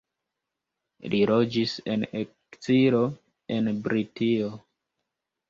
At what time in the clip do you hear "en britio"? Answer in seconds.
3.59-4.51